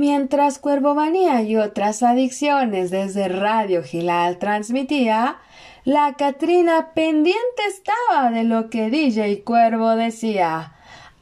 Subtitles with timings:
[0.00, 5.36] Mientras Cuervo Manía y otras adicciones desde Radio Gilal transmitía,
[5.84, 10.72] la Catrina pendiente estaba de lo que DJ Cuervo decía.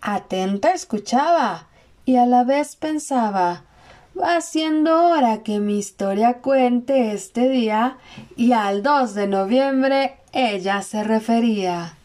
[0.01, 1.67] Atenta escuchaba
[2.05, 3.65] y a la vez pensaba
[4.17, 7.99] Va siendo hora que mi historia cuente este día
[8.37, 11.98] y al 2 de noviembre ella se refería.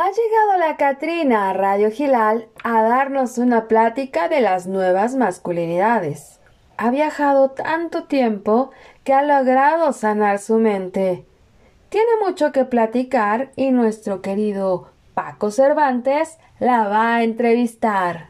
[0.00, 6.38] Ha llegado la Catrina a Radio Gilal a darnos una plática de las nuevas masculinidades.
[6.76, 8.70] Ha viajado tanto tiempo
[9.02, 11.24] que ha logrado sanar su mente.
[11.88, 18.28] Tiene mucho que platicar y nuestro querido Paco Cervantes la va a entrevistar.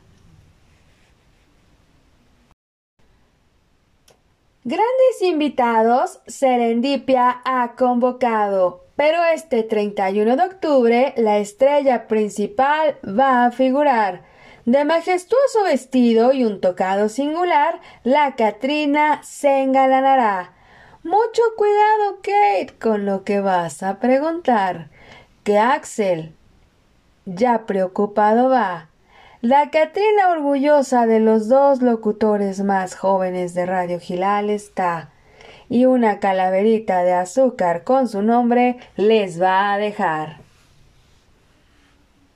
[4.64, 13.52] Grandes invitados Serendipia ha convocado, pero este 31 de octubre la estrella principal va a
[13.52, 14.24] figurar.
[14.64, 20.52] De majestuoso vestido y un tocado singular, la Catrina se engalanará.
[21.04, 24.90] Mucho cuidado, Kate, con lo que vas a preguntar.
[25.44, 26.34] Que Axel,
[27.24, 28.87] ya preocupado va.
[29.40, 35.10] La Catrina orgullosa de los dos locutores más jóvenes de Radio Gilal está,
[35.68, 40.47] y una calaverita de azúcar con su nombre les va a dejar.